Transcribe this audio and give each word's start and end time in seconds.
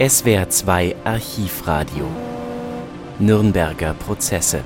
SWR 0.00 0.48
2 0.48 0.96
Archivradio 1.04 2.08
Nürnberger 3.20 3.94
Prozesse 3.94 4.62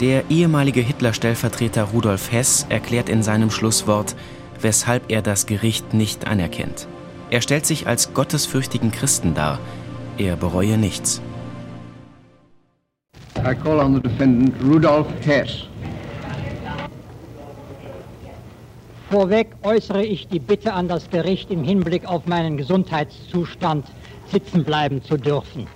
Der 0.00 0.30
ehemalige 0.30 0.80
Hitler-Stellvertreter 0.80 1.82
Rudolf 1.82 2.32
Hess 2.32 2.64
erklärt 2.70 3.10
in 3.10 3.22
seinem 3.22 3.50
Schlusswort, 3.50 4.16
weshalb 4.62 5.10
er 5.10 5.20
das 5.20 5.44
Gericht 5.44 5.92
nicht 5.92 6.26
anerkennt. 6.26 6.88
Er 7.28 7.42
stellt 7.42 7.66
sich 7.66 7.86
als 7.86 8.14
gottesfürchtigen 8.14 8.90
Christen 8.90 9.34
dar. 9.34 9.58
Er 10.16 10.36
bereue 10.36 10.78
nichts. 10.78 11.20
I 13.36 13.54
call 13.54 13.80
on 13.80 13.96
the 13.96 14.00
defendant 14.00 14.54
Rudolf 14.64 15.08
Hess. 15.20 15.68
Vorweg 19.10 19.54
äußere 19.62 20.04
ich 20.04 20.26
die 20.26 20.40
Bitte 20.40 20.72
an 20.72 20.88
das 20.88 21.08
Gericht, 21.10 21.50
im 21.52 21.62
Hinblick 21.62 22.06
auf 22.06 22.26
meinen 22.26 22.56
Gesundheitszustand 22.56 23.86
sitzen 24.32 24.64
bleiben 24.64 25.00
zu 25.02 25.16
dürfen. 25.16 25.68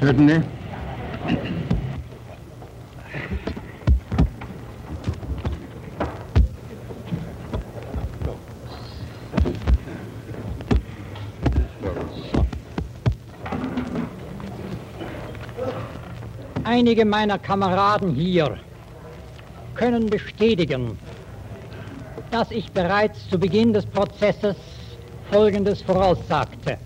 Certainly. 0.00 0.42
Einige 16.64 17.04
meiner 17.04 17.38
Kameraden 17.38 18.14
hier 18.14 18.56
können 19.74 20.06
bestätigen, 20.06 20.98
dass 22.30 22.50
ich 22.50 22.70
bereits 22.72 23.28
zu 23.28 23.38
Beginn 23.38 23.72
des 23.72 23.86
Prozesses 23.86 24.56
Folgendes 25.30 25.80
voraussagte. 25.82 26.76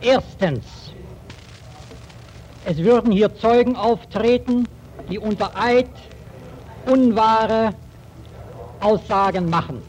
Erstens, 0.00 0.64
es 2.64 2.78
würden 2.78 3.12
hier 3.12 3.34
Zeugen 3.36 3.76
auftreten, 3.76 4.66
die 5.08 5.18
unter 5.18 5.56
Eid 5.56 5.88
unwahre 6.86 7.74
Aussagen 8.80 9.48
machen. 9.48 9.82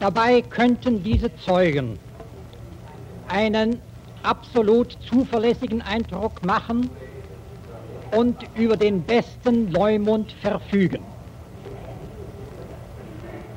Dabei 0.00 0.42
könnten 0.42 1.02
diese 1.02 1.34
Zeugen 1.36 1.98
einen 3.28 3.80
absolut 4.22 4.96
zuverlässigen 5.08 5.82
Eindruck 5.82 6.44
machen 6.44 6.90
und 8.12 8.36
über 8.54 8.76
den 8.76 9.02
besten 9.02 9.70
Leumund 9.72 10.32
verfügen. 10.32 11.02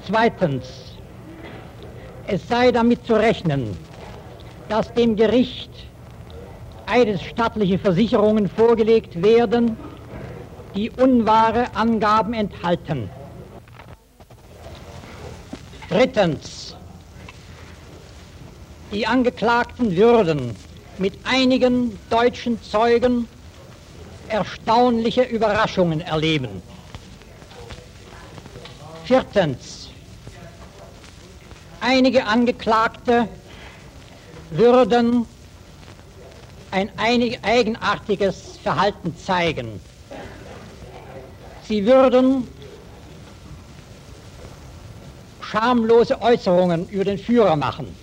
Zweitens, 0.05 0.94
es 2.28 2.47
sei 2.47 2.72
damit 2.72 3.05
zu 3.05 3.14
rechnen, 3.14 3.77
dass 4.67 4.94
dem 4.94 5.16
Gericht 5.16 5.72
eidesstattliche 6.86 7.77
Versicherungen 7.77 8.50
vorgelegt 8.50 9.22
werden, 9.22 9.77
die 10.75 10.89
unwahre 10.89 11.67
Angaben 11.75 12.33
enthalten. 12.33 13.09
Drittens, 15.89 16.75
die 18.92 19.05
Angeklagten 19.05 19.95
würden 19.95 20.55
mit 20.97 21.14
einigen 21.23 21.97
deutschen 22.09 22.61
Zeugen 22.61 23.27
erstaunliche 24.30 25.23
Überraschungen 25.23 26.02
erleben. 26.02 26.61
Viertens, 29.05 29.89
einige 31.81 32.25
Angeklagte 32.25 33.27
würden 34.52 35.25
ein 36.71 36.89
eigenartiges 36.97 38.58
Verhalten 38.61 39.15
zeigen. 39.17 39.81
Sie 41.67 41.86
würden 41.86 42.48
schamlose 45.42 46.21
Äußerungen 46.21 46.87
über 46.89 47.05
den 47.05 47.17
Führer 47.17 47.55
machen. 47.55 47.95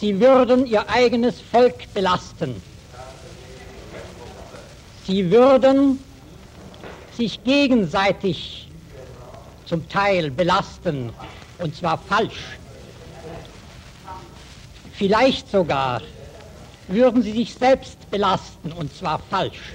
Sie 0.00 0.18
würden 0.20 0.66
ihr 0.66 0.88
eigenes 0.88 1.40
Volk 1.40 1.92
belasten. 1.92 2.62
Sie 5.08 5.30
würden 5.30 5.98
sich 7.16 7.42
gegenseitig 7.42 8.68
zum 9.64 9.88
Teil 9.88 10.30
belasten, 10.30 11.14
und 11.60 11.74
zwar 11.74 11.96
falsch. 11.96 12.58
Vielleicht 14.92 15.50
sogar 15.50 16.02
würden 16.88 17.22
sie 17.22 17.32
sich 17.32 17.54
selbst 17.54 18.10
belasten, 18.10 18.70
und 18.70 18.94
zwar 18.94 19.18
falsch. 19.30 19.72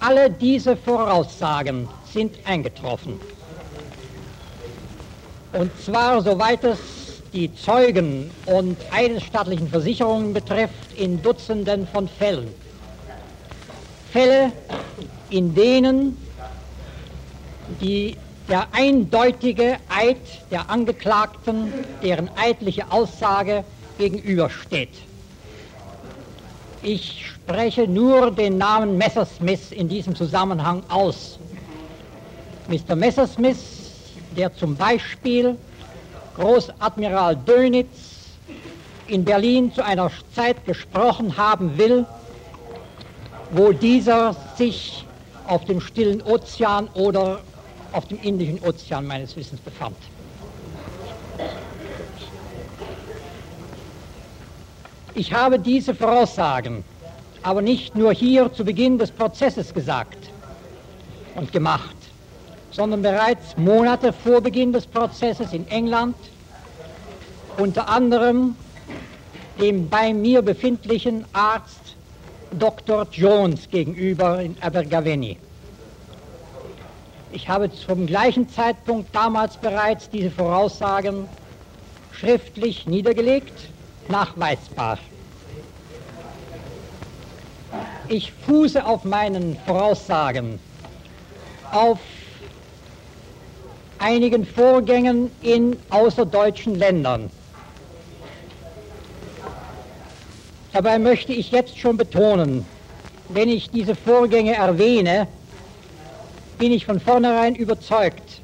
Alle 0.00 0.28
diese 0.28 0.76
Voraussagen 0.76 1.88
sind 2.12 2.34
eingetroffen. 2.44 3.20
Und 5.52 5.70
zwar, 5.80 6.20
soweit 6.22 6.64
es 6.64 6.80
die 7.32 7.54
Zeugen 7.54 8.32
und 8.46 8.76
eidesstattlichen 8.90 9.68
Versicherungen 9.68 10.32
betrifft, 10.32 10.92
in 10.96 11.22
Dutzenden 11.22 11.86
von 11.86 12.08
Fällen. 12.08 12.63
Fälle, 14.14 14.52
in 15.28 15.56
denen 15.56 16.16
die, 17.80 18.16
der 18.48 18.68
eindeutige 18.70 19.78
Eid 19.88 20.18
der 20.52 20.70
Angeklagten, 20.70 21.72
deren 22.00 22.30
eidliche 22.36 22.92
Aussage 22.92 23.64
gegenübersteht. 23.98 24.92
Ich 26.80 27.26
spreche 27.26 27.88
nur 27.88 28.30
den 28.30 28.56
Namen 28.56 28.96
Messersmith 28.96 29.72
in 29.72 29.88
diesem 29.88 30.14
Zusammenhang 30.14 30.84
aus. 30.88 31.40
Mr. 32.68 32.94
Messersmith, 32.94 33.64
der 34.36 34.54
zum 34.54 34.76
Beispiel 34.76 35.58
Großadmiral 36.36 37.34
Dönitz 37.34 37.98
in 39.08 39.24
Berlin 39.24 39.72
zu 39.74 39.84
einer 39.84 40.08
Zeit 40.36 40.64
gesprochen 40.64 41.36
haben 41.36 41.76
will, 41.76 42.06
wo 43.54 43.72
dieser 43.72 44.34
sich 44.56 45.06
auf 45.46 45.64
dem 45.64 45.80
stillen 45.80 46.20
Ozean 46.22 46.88
oder 46.94 47.40
auf 47.92 48.06
dem 48.08 48.20
Indischen 48.20 48.58
Ozean 48.60 49.06
meines 49.06 49.36
Wissens 49.36 49.60
befand. 49.60 49.96
Ich 55.14 55.32
habe 55.32 55.60
diese 55.60 55.94
Voraussagen 55.94 56.82
aber 57.42 57.62
nicht 57.62 57.94
nur 57.94 58.12
hier 58.12 58.52
zu 58.52 58.64
Beginn 58.64 58.98
des 58.98 59.12
Prozesses 59.12 59.72
gesagt 59.72 60.18
und 61.36 61.52
gemacht, 61.52 61.94
sondern 62.72 63.02
bereits 63.02 63.56
Monate 63.56 64.12
vor 64.12 64.40
Beginn 64.40 64.72
des 64.72 64.86
Prozesses 64.86 65.52
in 65.52 65.68
England, 65.68 66.16
unter 67.58 67.88
anderem 67.88 68.56
dem 69.60 69.88
bei 69.88 70.12
mir 70.12 70.42
befindlichen 70.42 71.24
Arzt 71.32 71.93
Dr. 72.58 73.06
Jones 73.10 73.68
gegenüber 73.70 74.40
in 74.40 74.56
Abergavenny. 74.60 75.38
Ich 77.32 77.48
habe 77.48 77.70
zum 77.72 78.06
gleichen 78.06 78.48
Zeitpunkt 78.48 79.14
damals 79.14 79.56
bereits 79.56 80.08
diese 80.08 80.30
Voraussagen 80.30 81.28
schriftlich 82.12 82.86
niedergelegt, 82.86 83.70
nachweisbar. 84.08 84.98
Ich 88.08 88.32
fuße 88.46 88.84
auf 88.84 89.04
meinen 89.04 89.56
Voraussagen 89.66 90.60
auf 91.72 91.98
einigen 93.98 94.46
Vorgängen 94.46 95.30
in 95.42 95.76
außerdeutschen 95.90 96.76
Ländern. 96.76 97.30
Dabei 100.74 100.98
möchte 100.98 101.32
ich 101.32 101.52
jetzt 101.52 101.78
schon 101.78 101.96
betonen, 101.96 102.66
wenn 103.28 103.48
ich 103.48 103.70
diese 103.70 103.94
Vorgänge 103.94 104.56
erwähne, 104.56 105.28
bin 106.58 106.72
ich 106.72 106.84
von 106.84 106.98
vornherein 106.98 107.54
überzeugt, 107.54 108.40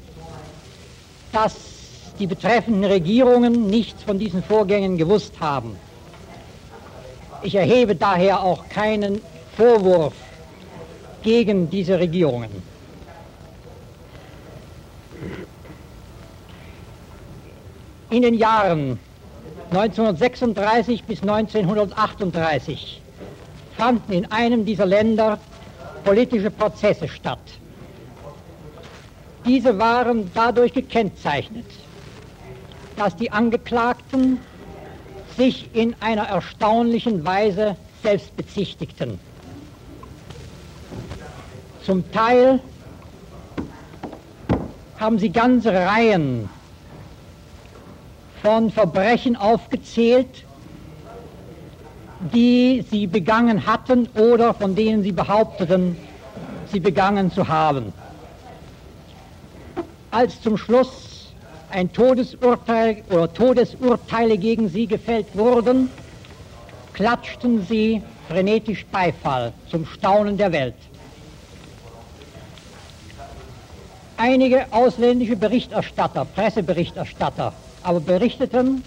dass 1.33 1.55
die 2.19 2.27
betreffenden 2.27 2.85
Regierungen 2.85 3.67
nichts 3.67 4.01
von 4.03 4.17
diesen 4.17 4.41
Vorgängen 4.43 4.97
gewusst 4.97 5.41
haben. 5.41 5.75
Ich 7.43 7.53
erhebe 7.53 7.97
daher 7.97 8.41
auch 8.41 8.69
keinen 8.69 9.21
Vorwurf 9.57 10.13
gegen 11.23 11.69
diese 11.69 11.99
Regierungen. 11.99 12.63
In 18.09 18.21
den 18.21 18.35
Jahren 18.35 18.99
1936 19.71 21.05
bis 21.05 21.21
1938 21.21 23.01
fanden 23.77 24.11
in 24.11 24.29
einem 24.29 24.65
dieser 24.65 24.85
Länder 24.85 25.39
politische 26.03 26.51
Prozesse 26.51 27.07
statt. 27.07 27.39
Diese 29.45 29.79
waren 29.79 30.29
dadurch 30.33 30.73
gekennzeichnet, 30.73 31.65
dass 32.97 33.15
die 33.15 33.31
Angeklagten 33.31 34.39
sich 35.37 35.69
in 35.73 35.95
einer 36.01 36.23
erstaunlichen 36.23 37.23
Weise 37.23 37.77
selbst 38.03 38.35
bezichtigten. 38.35 39.19
Zum 41.85 42.11
Teil 42.11 42.59
haben 44.99 45.17
sie 45.17 45.29
ganze 45.29 45.71
Reihen 45.71 46.49
von 48.41 48.71
Verbrechen 48.71 49.35
aufgezählt, 49.35 50.45
die 52.33 52.83
sie 52.89 53.07
begangen 53.07 53.65
hatten 53.65 54.07
oder 54.15 54.53
von 54.53 54.75
denen 54.75 55.03
sie 55.03 55.11
behaupteten, 55.11 55.97
sie 56.71 56.79
begangen 56.79 57.31
zu 57.31 57.47
haben. 57.47 57.93
Als 60.11 60.41
zum 60.41 60.57
Schluss 60.57 61.33
ein 61.71 61.91
Todesurteil 61.91 63.03
oder 63.09 63.33
Todesurteile 63.33 64.37
gegen 64.37 64.69
sie 64.69 64.87
gefällt 64.87 65.35
wurden, 65.35 65.89
klatschten 66.93 67.65
sie 67.65 68.01
frenetisch 68.27 68.85
Beifall 68.91 69.53
zum 69.69 69.85
Staunen 69.85 70.37
der 70.37 70.51
Welt. 70.51 70.75
Einige 74.17 74.65
ausländische 74.71 75.35
Berichterstatter, 75.35 76.25
Presseberichterstatter, 76.25 77.53
aber 77.83 77.99
berichteten, 77.99 78.83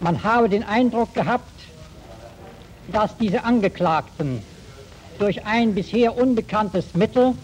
man 0.00 0.22
habe 0.22 0.48
den 0.48 0.62
Eindruck 0.62 1.12
gehabt, 1.14 1.44
dass 2.92 3.16
diese 3.18 3.44
Angeklagten 3.44 4.42
durch 5.18 5.44
ein 5.44 5.74
bisher 5.74 6.16
unbekanntes 6.16 6.94
Mittel 6.94 7.34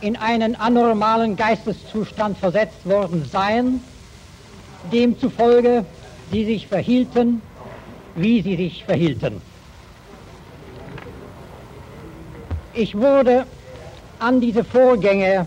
in 0.00 0.16
einen 0.16 0.56
anormalen 0.56 1.36
Geisteszustand 1.36 2.38
versetzt 2.38 2.84
worden 2.84 3.24
seien, 3.30 3.80
demzufolge 4.90 5.84
sie 6.30 6.44
sich 6.44 6.66
verhielten, 6.66 7.42
wie 8.16 8.42
sie 8.42 8.56
sich 8.56 8.84
verhielten. 8.84 9.40
Ich 12.74 12.96
wurde 12.96 13.46
an 14.18 14.40
diese 14.40 14.64
Vorgänge 14.64 15.46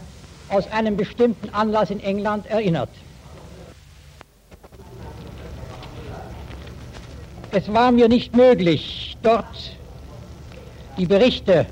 aus 0.50 0.72
einem 0.72 0.96
bestimmten 0.96 1.50
Anlass 1.54 1.90
in 1.90 2.00
England 2.00 2.46
erinnert. 2.46 2.90
Es 7.58 7.72
war 7.72 7.90
mir 7.90 8.10
nicht 8.10 8.36
möglich, 8.36 9.16
dort 9.24 9.46
die 10.98 11.06
Berichte 11.06 11.66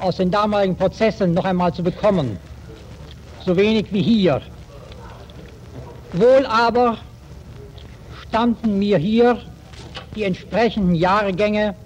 aus 0.00 0.16
den 0.16 0.32
damaligen 0.32 0.74
Prozessen 0.74 1.32
noch 1.32 1.44
einmal 1.44 1.72
zu 1.72 1.84
bekommen, 1.84 2.36
so 3.46 3.56
wenig 3.56 3.86
wie 3.92 4.02
hier. 4.02 4.42
Wohl 6.12 6.44
aber 6.44 6.98
standen 8.26 8.80
mir 8.80 8.98
hier 8.98 9.38
die 10.16 10.24
entsprechenden 10.24 10.96
Jahrgänge 10.96 11.76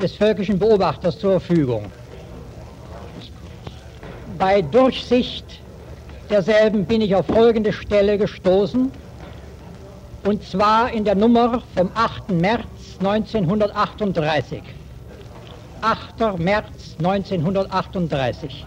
des 0.00 0.14
völkischen 0.14 0.58
Beobachters 0.58 1.18
zur 1.18 1.32
Verfügung. 1.32 1.92
Bei 4.38 4.62
Durchsicht 4.62 5.44
derselben 6.30 6.86
bin 6.86 7.02
ich 7.02 7.14
auf 7.14 7.26
folgende 7.26 7.74
Stelle 7.74 8.16
gestoßen, 8.16 8.90
und 10.28 10.44
zwar 10.44 10.92
in 10.92 11.04
der 11.04 11.14
Nummer 11.14 11.62
vom 11.74 11.90
8. 11.94 12.28
März 12.28 12.66
1938. 12.98 14.62
8. 15.80 16.38
März 16.38 16.96
1938. 16.98 18.66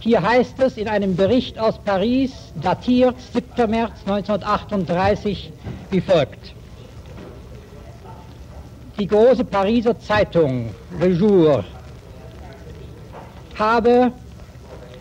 Hier 0.00 0.22
heißt 0.22 0.58
es 0.60 0.78
in 0.78 0.88
einem 0.88 1.14
Bericht 1.14 1.58
aus 1.58 1.78
Paris, 1.78 2.32
datiert 2.54 3.16
7. 3.34 3.70
März 3.70 3.92
1938, 4.06 5.52
wie 5.90 6.00
folgt. 6.00 6.54
Die 8.98 9.06
große 9.06 9.44
Pariser 9.44 9.98
Zeitung 10.00 10.70
Le 10.98 11.08
Jour 11.08 11.64
habe 13.58 14.10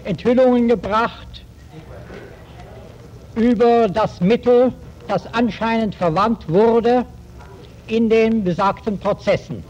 Enthüllungen 0.04 0.68
gebracht 0.68 1.33
über 3.36 3.88
das 3.88 4.22
Mittel, 4.22 4.74
das 5.08 5.32
anscheinend 5.34 5.96
verwandt 5.96 6.48
wurde 6.50 7.06
in 7.88 8.10
den 8.10 8.44
besagten 8.44 8.98
Prozessen. 9.00 9.64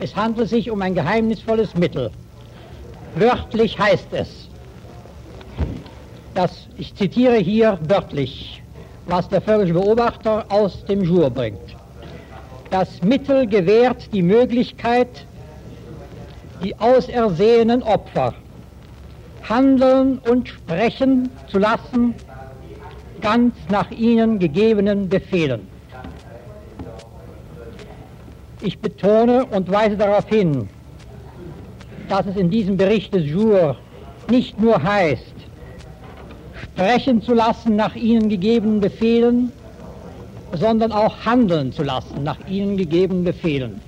Es 0.00 0.14
handelt 0.14 0.48
sich 0.48 0.70
um 0.70 0.82
ein 0.82 0.94
geheimnisvolles 0.94 1.74
Mittel. 1.74 2.10
Wörtlich 3.16 3.78
heißt 3.78 4.08
es, 4.12 4.48
dass, 6.34 6.66
ich 6.76 6.94
zitiere 6.94 7.36
hier 7.36 7.78
wörtlich, 7.88 8.62
was 9.06 9.28
der 9.28 9.40
völkische 9.40 9.74
Beobachter 9.74 10.44
aus 10.48 10.84
dem 10.86 11.02
Jour 11.02 11.30
bringt. 11.30 11.76
Das 12.70 13.02
Mittel 13.02 13.46
gewährt 13.46 14.12
die 14.12 14.22
Möglichkeit, 14.22 15.26
die 16.62 16.76
ausersehenen 16.78 17.82
Opfer 17.82 18.34
handeln 19.48 20.18
und 20.18 20.48
sprechen 20.48 21.30
zu 21.48 21.58
lassen, 21.58 22.14
ganz 23.24 23.54
nach 23.70 23.90
ihnen 23.90 24.38
gegebenen 24.38 25.08
Befehlen. 25.08 25.66
Ich 28.60 28.78
betone 28.78 29.46
und 29.46 29.70
weise 29.70 29.96
darauf 29.96 30.28
hin, 30.28 30.68
dass 32.10 32.26
es 32.26 32.36
in 32.36 32.50
diesem 32.50 32.76
Bericht 32.76 33.14
des 33.14 33.26
Jour 33.26 33.76
nicht 34.30 34.60
nur 34.60 34.82
heißt, 34.82 35.34
sprechen 36.62 37.22
zu 37.22 37.32
lassen 37.32 37.76
nach 37.76 37.94
ihnen 37.94 38.28
gegebenen 38.28 38.80
Befehlen, 38.80 39.50
sondern 40.52 40.92
auch 40.92 41.24
handeln 41.24 41.72
zu 41.72 41.82
lassen 41.82 42.22
nach 42.22 42.38
ihnen 42.46 42.76
gegebenen 42.76 43.24
Befehlen. 43.24 43.80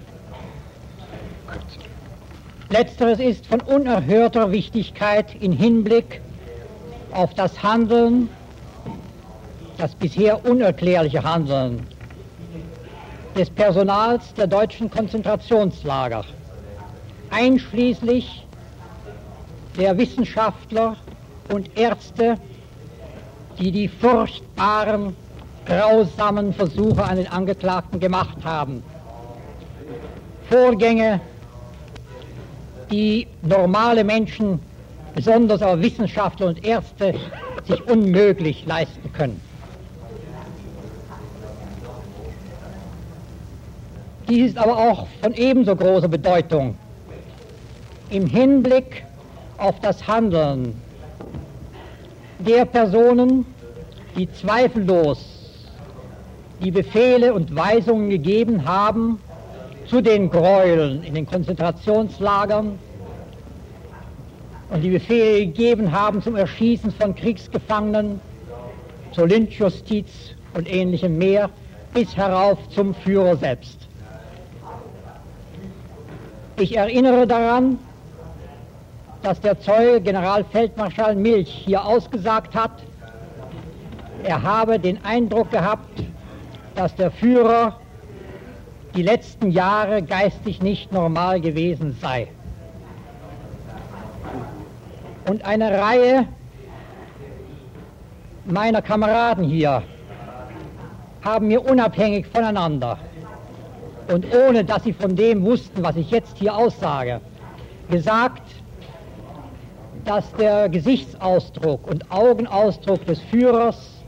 Letzteres 2.70 3.20
ist 3.20 3.46
von 3.46 3.60
unerhörter 3.60 4.50
Wichtigkeit 4.50 5.26
im 5.40 5.52
Hinblick 5.52 6.22
auf 7.12 7.34
das 7.34 7.62
Handeln, 7.62 8.30
das 9.78 9.94
bisher 9.94 10.44
unerklärliche 10.44 11.22
Handeln 11.22 11.86
des 13.36 13.50
Personals 13.50 14.32
der 14.34 14.46
deutschen 14.46 14.90
Konzentrationslager, 14.90 16.24
einschließlich 17.30 18.46
der 19.76 19.98
Wissenschaftler 19.98 20.96
und 21.52 21.78
Ärzte, 21.78 22.38
die 23.58 23.70
die 23.70 23.88
furchtbaren, 23.88 25.14
grausamen 25.66 26.54
Versuche 26.54 27.04
an 27.04 27.16
den 27.16 27.26
Angeklagten 27.26 28.00
gemacht 28.00 28.38
haben. 28.44 28.82
Vorgänge, 30.48 31.20
die 32.90 33.26
normale 33.42 34.04
Menschen, 34.04 34.60
besonders 35.14 35.60
aber 35.60 35.82
Wissenschaftler 35.82 36.46
und 36.46 36.64
Ärzte, 36.64 37.14
sich 37.66 37.82
unmöglich 37.88 38.64
leisten 38.64 39.12
können. 39.12 39.40
Dies 44.28 44.50
ist 44.50 44.58
aber 44.58 44.76
auch 44.76 45.06
von 45.22 45.34
ebenso 45.34 45.76
großer 45.76 46.08
Bedeutung 46.08 46.76
im 48.10 48.26
Hinblick 48.26 49.04
auf 49.56 49.78
das 49.80 50.06
Handeln 50.06 50.74
der 52.40 52.64
Personen, 52.64 53.46
die 54.16 54.30
zweifellos 54.32 55.18
die 56.60 56.70
Befehle 56.70 57.34
und 57.34 57.54
Weisungen 57.54 58.10
gegeben 58.10 58.64
haben, 58.64 59.20
zu 59.86 60.00
den 60.00 60.28
Gräueln 60.30 61.04
in 61.04 61.14
den 61.14 61.26
Konzentrationslagern 61.26 62.78
und 64.70 64.82
die 64.82 64.90
Befehle 64.90 65.46
gegeben 65.46 65.92
haben 65.92 66.20
zum 66.22 66.34
Erschießen 66.34 66.90
von 66.90 67.14
Kriegsgefangenen, 67.14 68.20
zur 69.12 69.28
Lynchjustiz 69.28 70.08
und 70.54 70.68
ähnlichem 70.72 71.16
mehr, 71.16 71.48
bis 71.94 72.16
herauf 72.16 72.58
zum 72.70 72.94
Führer 72.94 73.36
selbst. 73.36 73.85
Ich 76.58 76.74
erinnere 76.74 77.26
daran, 77.26 77.78
dass 79.22 79.38
der 79.42 79.60
Zeuge 79.60 80.00
Generalfeldmarschall 80.00 81.14
Milch 81.14 81.50
hier 81.50 81.84
ausgesagt 81.84 82.54
hat, 82.54 82.82
er 84.24 84.42
habe 84.42 84.78
den 84.78 85.04
Eindruck 85.04 85.50
gehabt, 85.50 86.02
dass 86.74 86.94
der 86.94 87.10
Führer 87.10 87.78
die 88.94 89.02
letzten 89.02 89.50
Jahre 89.50 90.02
geistig 90.02 90.62
nicht 90.62 90.92
normal 90.92 91.42
gewesen 91.42 91.94
sei. 92.00 92.28
Und 95.28 95.44
eine 95.44 95.78
Reihe 95.78 96.26
meiner 98.46 98.80
Kameraden 98.80 99.44
hier 99.44 99.82
haben 101.22 101.48
mir 101.48 101.68
unabhängig 101.68 102.26
voneinander 102.28 102.98
und 104.08 104.26
ohne 104.34 104.64
dass 104.64 104.84
sie 104.84 104.92
von 104.92 105.16
dem 105.16 105.44
wussten, 105.44 105.82
was 105.82 105.96
ich 105.96 106.10
jetzt 106.10 106.38
hier 106.38 106.56
aussage, 106.56 107.20
gesagt, 107.90 108.42
dass 110.04 110.32
der 110.34 110.68
Gesichtsausdruck 110.68 111.86
und 111.88 112.10
Augenausdruck 112.10 113.04
des 113.06 113.20
Führers 113.20 114.04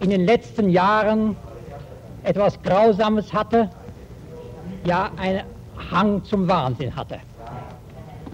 in 0.00 0.10
den 0.10 0.24
letzten 0.24 0.70
Jahren 0.70 1.36
etwas 2.22 2.60
Grausames 2.62 3.32
hatte, 3.32 3.68
ja 4.84 5.10
einen 5.16 5.42
Hang 5.90 6.24
zum 6.24 6.48
Wahnsinn 6.48 6.94
hatte. 6.94 7.18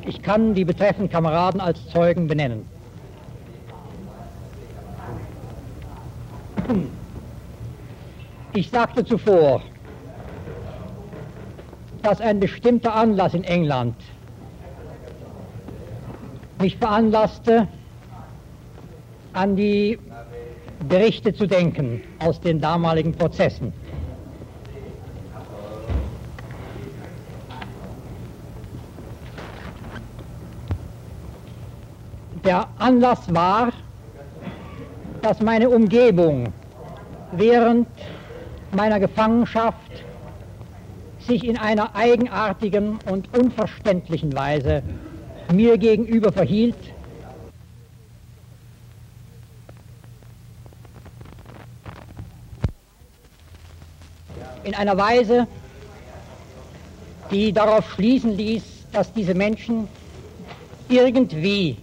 Ich 0.06 0.23
kann 0.23 0.54
die 0.54 0.64
betreffenden 0.64 1.11
Kameraden 1.11 1.61
als 1.61 1.87
Zeugen 1.88 2.28
benennen. 2.28 2.66
Ich 8.52 8.70
sagte 8.70 9.04
zuvor, 9.04 9.62
dass 12.04 12.20
ein 12.20 12.38
bestimmter 12.38 12.94
Anlass 12.94 13.32
in 13.32 13.44
England 13.44 13.96
mich 16.61 16.76
veranlasste, 16.76 17.66
an 19.32 19.56
die 19.56 19.99
Berichte 20.87 21.34
zu 21.34 21.46
denken 21.46 22.02
aus 22.18 22.40
den 22.40 22.61
damaligen 22.61 23.12
Prozessen. 23.12 23.73
Der 32.44 32.68
Anlass 32.78 33.34
war, 33.34 33.73
dass 35.23 35.40
meine 35.40 35.70
Umgebung 35.70 36.52
während 37.32 37.88
meiner 38.76 39.00
Gefangenschaft 39.00 40.04
sich 41.26 41.45
in 41.45 41.57
einer 41.57 41.95
eigenartigen 41.95 42.99
und 43.11 43.33
unverständlichen 43.35 44.35
Weise 44.35 44.83
mir 45.52 45.78
gegenüber 45.78 46.33
verhielt. 46.33 46.76
In 54.64 54.75
einer 54.75 54.97
Weise, 54.97 55.47
die 57.31 57.52
darauf 57.52 57.90
schließen 57.93 58.33
ließ, 58.33 58.87
dass 58.93 59.12
diese 59.12 59.35
Menschen 59.35 59.88
irgendwie 60.88 61.76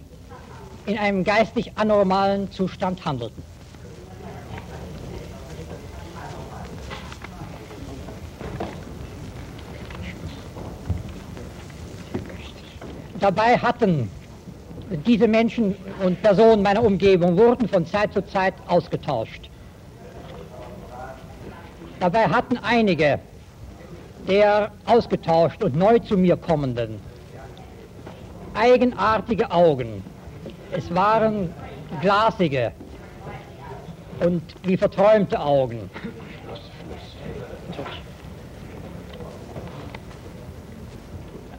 in 0.86 0.98
einem 0.98 1.22
geistig 1.22 1.72
anormalen 1.76 2.50
Zustand 2.50 3.04
handelten. 3.04 3.51
Dabei 13.22 13.56
hatten 13.56 14.10
diese 15.06 15.28
Menschen 15.28 15.76
und 16.04 16.20
Personen 16.22 16.60
meiner 16.60 16.82
Umgebung 16.82 17.38
wurden 17.38 17.68
von 17.68 17.86
Zeit 17.86 18.12
zu 18.12 18.26
Zeit 18.26 18.52
ausgetauscht. 18.66 19.48
Dabei 22.00 22.24
hatten 22.24 22.58
einige 22.58 23.20
der 24.26 24.72
ausgetauscht 24.86 25.62
und 25.62 25.76
neu 25.76 26.00
zu 26.00 26.16
mir 26.16 26.36
kommenden 26.36 26.98
eigenartige 28.54 29.52
Augen. 29.52 30.02
Es 30.72 30.92
waren 30.92 31.54
glasige 32.00 32.72
und 34.18 34.42
wie 34.64 34.76
verträumte 34.76 35.38
Augen. 35.38 35.88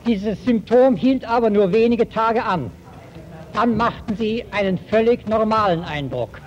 Dieses 0.05 0.43
Symptom 0.43 0.97
hielt 0.97 1.23
aber 1.23 1.49
nur 1.49 1.71
wenige 1.71 2.09
Tage 2.09 2.43
an. 2.43 2.71
Dann 3.53 3.77
machten 3.77 4.17
sie 4.17 4.43
einen 4.51 4.77
völlig 4.77 5.27
normalen 5.27 5.83
Eindruck. 5.83 6.41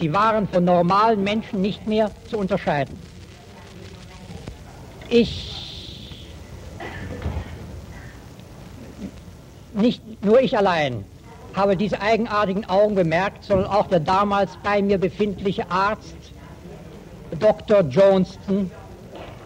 Sie 0.00 0.12
waren 0.12 0.48
von 0.48 0.64
normalen 0.64 1.22
Menschen 1.22 1.60
nicht 1.60 1.86
mehr 1.86 2.10
zu 2.30 2.38
unterscheiden. 2.38 2.98
Ich, 5.08 6.30
nicht 9.74 10.24
nur 10.24 10.40
ich 10.40 10.56
allein, 10.56 11.04
habe 11.54 11.76
diese 11.76 12.00
eigenartigen 12.00 12.64
Augen 12.68 12.94
bemerkt, 12.94 13.44
sondern 13.44 13.66
auch 13.66 13.86
der 13.88 14.00
damals 14.00 14.56
bei 14.62 14.80
mir 14.80 14.98
befindliche 14.98 15.70
Arzt, 15.70 16.16
Dr. 17.38 17.82
Johnston, 17.82 18.70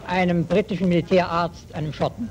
einem 0.06 0.46
britischen 0.46 0.88
Militärarzt, 0.88 1.74
einem 1.74 1.92
Schotten. 1.92 2.30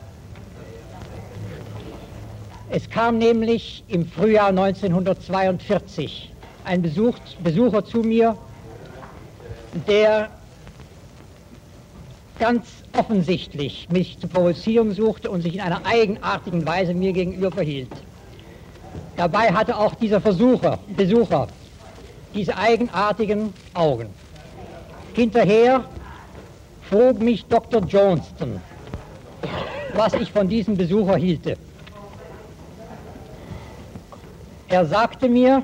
Es 2.70 2.90
kam 2.90 3.18
nämlich 3.18 3.84
im 3.88 4.06
Frühjahr 4.06 4.48
1942 4.48 6.34
ein 6.66 6.82
Besuch, 6.82 7.16
Besucher 7.42 7.86
zu 7.86 8.00
mir, 8.00 8.38
der 9.88 10.30
ganz 12.40 12.68
offensichtlich 12.92 13.88
mich 13.90 14.20
zu 14.20 14.28
provozieren 14.28 14.94
suchte 14.94 15.30
und 15.30 15.42
sich 15.42 15.56
in 15.56 15.62
einer 15.62 15.86
eigenartigen 15.86 16.66
Weise 16.68 16.94
mir 16.94 17.14
gegenüber 17.14 17.52
verhielt. 17.52 17.92
Dabei 19.16 19.52
hatte 19.54 19.78
auch 19.78 19.96
dieser 19.96 20.20
Versucher, 20.20 20.78
Besucher 20.96 21.48
diese 22.34 22.56
eigenartigen 22.56 23.54
Augen. 23.74 24.10
Hinterher 25.14 25.86
frug 26.90 27.20
mich 27.22 27.46
Dr. 27.46 27.82
Johnston, 27.86 28.62
was 29.96 30.14
ich 30.14 30.32
von 30.32 30.50
diesem 30.50 30.76
Besucher 30.76 31.16
hielte. 31.16 31.58
Er 34.70 34.86
sagte 34.86 35.30
mir, 35.30 35.64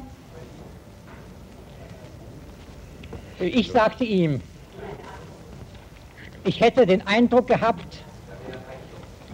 ich 3.39 3.71
sagte 3.71 4.05
ihm, 4.05 4.41
ich 6.45 6.61
hätte 6.61 6.85
den 6.85 7.05
Eindruck 7.05 7.47
gehabt, 7.47 7.97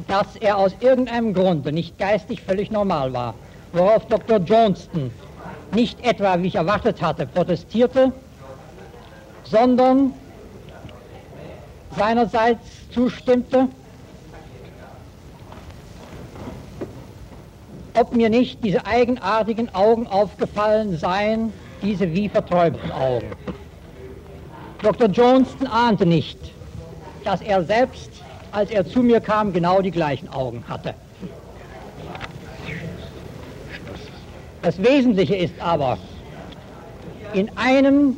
dass 0.07 0.35
er 0.37 0.57
aus 0.57 0.73
irgendeinem 0.79 1.33
Grunde 1.33 1.71
nicht 1.71 1.97
geistig 1.99 2.41
völlig 2.41 2.71
normal 2.71 3.13
war, 3.13 3.35
worauf 3.71 4.07
Dr. 4.07 4.37
Johnston 4.39 5.11
nicht 5.73 6.03
etwa, 6.03 6.41
wie 6.41 6.47
ich 6.47 6.55
erwartet 6.55 7.01
hatte, 7.01 7.27
protestierte, 7.27 8.11
sondern 9.43 10.13
seinerseits 11.95 12.89
zustimmte 12.91 13.67
ob 17.99 18.15
mir 18.15 18.29
nicht 18.29 18.63
diese 18.63 18.85
eigenartigen 18.85 19.73
Augen 19.75 20.07
aufgefallen 20.07 20.97
seien, 20.97 21.51
diese 21.81 22.13
wie 22.13 22.29
verträumten 22.29 22.91
Augen. 22.91 23.27
Dr. 24.81 25.09
Johnston 25.09 25.67
ahnte 25.67 26.05
nicht, 26.05 26.37
dass 27.25 27.41
er 27.41 27.63
selbst, 27.63 28.09
als 28.51 28.71
er 28.71 28.87
zu 28.87 29.01
mir 29.01 29.19
kam, 29.19 29.51
genau 29.51 29.81
die 29.81 29.91
gleichen 29.91 30.29
Augen 30.29 30.63
hatte. 30.67 30.93
Das 34.61 34.81
Wesentliche 34.81 35.35
ist 35.35 35.53
aber, 35.59 35.97
in 37.33 37.49
einem 37.57 38.17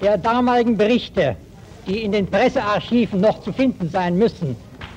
der 0.00 0.16
damaligen 0.18 0.76
Berichte, 0.76 1.36
die 1.86 2.02
in 2.02 2.12
den 2.12 2.26
Pressearchiven 2.26 3.20
noch 3.20 3.42
zu 3.42 3.52
finden 3.52 3.90
sein 3.90 4.16
müssen, 4.16 4.56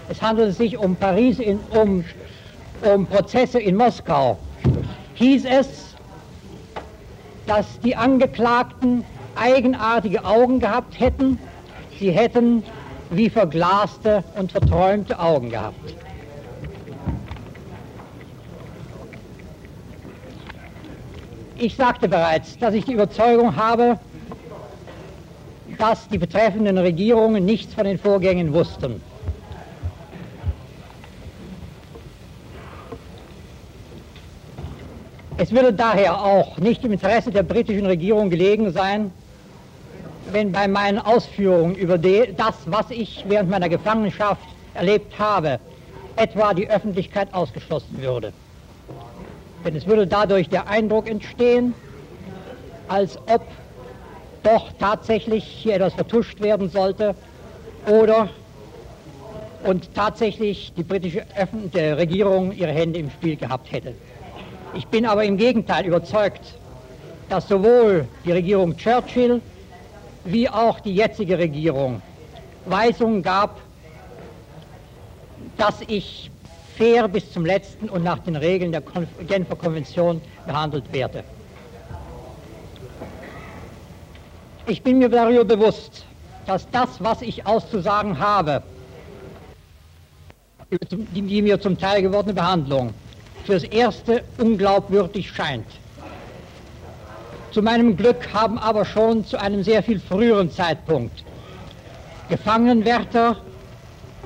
es 0.10 0.22
handelt 0.22 0.56
sich 0.56 0.78
um 0.78 0.96
Paris, 0.96 1.40
in, 1.40 1.60
um 1.72 2.04
um 2.82 3.06
Prozesse 3.06 3.60
in 3.60 3.76
Moskau 3.76 4.38
hieß 5.16 5.46
es, 5.46 5.96
dass 7.46 7.80
die 7.80 7.96
Angeklagten 7.96 9.04
eigenartige 9.36 10.24
Augen 10.26 10.60
gehabt 10.60 11.00
hätten. 11.00 11.40
Sie 12.00 12.12
hätten 12.12 12.64
wie 13.10 13.30
verglaste 13.30 14.24
und 14.36 14.52
verträumte 14.52 15.18
Augen 15.18 15.50
gehabt. 15.50 15.96
Ich 21.58 21.76
sagte 21.76 22.08
bereits, 22.08 22.58
dass 22.60 22.76
ich 22.76 22.86
die 22.86 22.94
Überzeugung 22.94 23.56
habe, 23.56 23.98
dass 25.80 26.08
die 26.10 26.18
betreffenden 26.18 26.78
Regierungen 26.78 27.46
nichts 27.46 27.74
von 27.74 27.86
den 27.86 27.98
Vorgängen 27.98 28.54
wussten. 28.54 29.02
Es 35.40 35.52
würde 35.52 35.72
daher 35.72 36.24
auch 36.24 36.58
nicht 36.58 36.84
im 36.84 36.94
Interesse 36.94 37.30
der 37.30 37.44
britischen 37.44 37.86
Regierung 37.86 38.32
gelegen 38.32 38.72
sein, 38.72 39.12
wenn 40.32 40.52
bei 40.52 40.68
meinen 40.68 40.98
Ausführungen 40.98 41.76
über 41.76 42.00
das, 42.00 42.56
was 42.66 42.90
ich 42.90 43.24
während 43.28 43.50
meiner 43.50 43.70
Gefangenschaft 43.70 44.48
erlebt 44.74 45.20
habe, 45.20 45.60
etwa 46.16 46.56
die 46.56 46.68
Öffentlichkeit 46.68 47.34
ausgeschlossen 47.36 48.02
würde. 48.02 48.34
Denn 49.64 49.76
es 49.76 49.86
würde 49.86 50.08
dadurch 50.08 50.50
der 50.50 50.68
Eindruck 50.68 51.08
entstehen, 51.08 51.76
als 52.88 53.20
ob 53.28 53.46
doch 54.42 54.72
tatsächlich 54.80 55.44
hier 55.44 55.76
etwas 55.76 55.94
vertuscht 55.94 56.42
werden 56.42 56.70
sollte 56.70 57.14
oder 57.86 58.30
und 59.64 59.94
tatsächlich 59.94 60.74
die 60.76 60.84
britische 60.84 61.26
Öffn 61.36 61.70
Regierung 61.74 62.54
ihre 62.54 62.72
Hände 62.72 63.00
im 63.00 63.12
Spiel 63.12 63.36
gehabt 63.36 63.72
hätte. 63.72 63.94
Ich 64.74 64.88
bin 64.88 65.06
aber 65.06 65.24
im 65.24 65.38
Gegenteil 65.38 65.86
überzeugt, 65.86 66.42
dass 67.30 67.48
sowohl 67.48 68.08
die 68.26 68.32
Regierung 68.32 68.76
Churchill 68.78 69.42
wie 70.26 70.50
auch 70.50 70.80
die 70.80 70.94
jetzige 70.94 71.38
Regierung 71.38 72.02
Weisungen 72.66 73.24
gab, 73.24 73.60
dass 75.58 75.82
ich 75.88 76.30
fair 76.78 77.08
bis 77.08 77.32
zum 77.32 77.46
letzten 77.46 77.90
und 77.90 78.04
nach 78.04 78.20
den 78.20 78.36
Regeln 78.36 78.72
der 78.72 78.82
Genfer 79.28 79.56
Konvention 79.56 80.22
behandelt 80.46 80.92
werde. 80.94 81.24
Ich 84.68 84.84
bin 84.84 85.00
mir 85.00 85.10
darüber 85.10 85.46
bewusst, 85.46 86.06
dass 86.46 86.70
das, 86.72 86.90
was 87.00 87.22
ich 87.22 87.46
auszusagen 87.48 88.20
habe, 88.20 88.62
die, 90.92 91.42
mir 91.42 91.60
zum 91.60 91.78
Teil 91.78 92.02
gewordene 92.02 92.34
Behandlung, 92.34 92.94
fürs 93.48 93.64
Erste 93.64 94.24
unglaubwürdig 94.38 95.32
scheint. 95.32 95.66
Zu 97.52 97.62
meinem 97.62 97.96
Glück 97.96 98.34
haben 98.34 98.60
aber 98.60 98.84
schon 98.84 99.26
zu 99.26 99.40
einem 99.40 99.64
sehr 99.64 99.82
viel 99.82 100.02
früheren 100.02 100.52
Zeitpunkt 100.52 101.24
Gefangenenwärter 102.30 103.38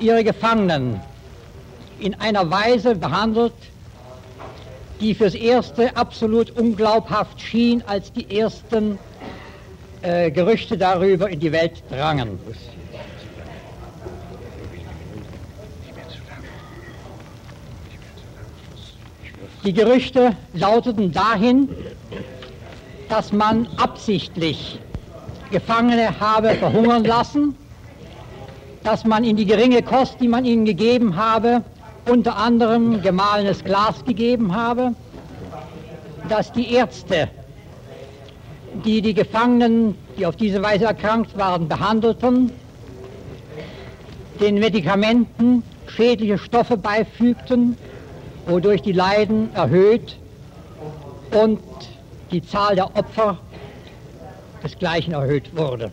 ihre 0.00 0.24
Gefangenen 0.24 1.00
in 2.00 2.14
einer 2.14 2.50
Weise 2.50 2.96
behandelt, 2.96 3.54
die 5.00 5.14
fürs 5.14 5.36
Erste 5.36 5.96
absolut 5.96 6.50
unglaubhaft 6.50 7.40
schien, 7.40 7.80
als 7.86 8.12
die 8.12 8.36
ersten 8.36 8.98
äh, 10.02 10.32
Gerüchte 10.32 10.76
darüber 10.76 11.30
in 11.30 11.38
die 11.38 11.52
Welt 11.52 11.80
drangen. 11.88 12.40
Die 19.64 19.72
Gerüchte 19.72 20.36
lauteten 20.54 21.12
dahin, 21.12 21.68
dass 23.08 23.32
man 23.32 23.68
absichtlich 23.76 24.80
Gefangene 25.50 26.18
habe 26.18 26.50
verhungern 26.54 27.04
lassen, 27.04 27.54
dass 28.82 29.04
man 29.04 29.22
in 29.22 29.36
die 29.36 29.44
geringe 29.46 29.82
Kost, 29.82 30.16
die 30.20 30.28
man 30.28 30.44
ihnen 30.44 30.64
gegeben 30.64 31.16
habe, 31.16 31.62
unter 32.08 32.36
anderem 32.36 33.02
gemahlenes 33.02 33.62
Glas 33.62 34.04
gegeben 34.04 34.54
habe, 34.54 34.94
dass 36.28 36.50
die 36.52 36.72
Ärzte 36.72 37.28
die 38.84 39.02
die 39.02 39.14
Gefangenen, 39.14 39.94
die 40.16 40.26
auf 40.26 40.36
diese 40.36 40.62
Weise 40.62 40.86
erkrankt 40.86 41.36
waren, 41.36 41.68
behandelten, 41.68 42.50
den 44.40 44.54
Medikamenten 44.56 45.62
schädliche 45.86 46.38
Stoffe 46.38 46.76
beifügten, 46.76 47.76
wodurch 48.46 48.82
die 48.82 48.92
Leiden 48.92 49.54
erhöht 49.54 50.18
und 51.30 51.60
die 52.30 52.44
Zahl 52.44 52.74
der 52.74 52.94
Opfer 52.96 53.38
desgleichen 54.62 55.14
erhöht 55.14 55.56
wurde. 55.56 55.90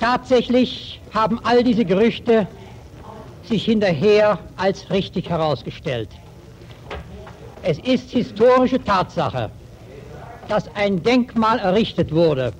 Tatsächlich 0.00 1.00
haben 1.12 1.40
all 1.44 1.64
diese 1.64 1.84
Gerüchte 1.84 2.46
sich 3.44 3.64
hinterher 3.64 4.38
als 4.56 4.90
richtig 4.90 5.30
herausgestellt. 5.30 6.10
Es 7.62 7.78
ist 7.78 8.10
historische 8.10 8.82
Tatsache, 8.82 9.50
dass 10.48 10.68
ein 10.74 11.00
Denkmal 11.02 11.58
errichtet 11.58 12.12
wurde 12.12 12.52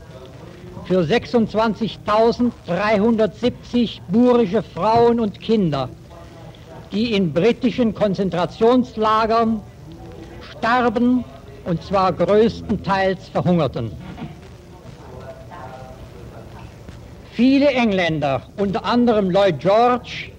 für 0.87 1.00
26.370 1.00 4.00
burische 4.08 4.62
Frauen 4.62 5.20
und 5.20 5.40
Kinder, 5.40 5.88
die 6.92 7.14
in 7.14 7.32
britischen 7.32 7.94
Konzentrationslagern 7.94 9.60
starben 10.50 11.24
und 11.64 11.82
zwar 11.82 12.12
größtenteils 12.12 13.28
verhungerten. 13.28 13.90
Viele 17.32 17.68
Engländer, 17.68 18.42
unter 18.56 18.84
anderem 18.84 19.30
Lloyd 19.30 19.60
George, 19.60 20.30